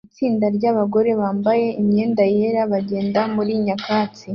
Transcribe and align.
Itsinda 0.07 0.45
ryabagore 0.57 1.11
bambaye 1.21 1.67
imyenda 1.81 2.23
yera 2.35 2.61
bagenda 2.73 3.19
muri 3.35 3.51
nyakatsi 3.65 4.27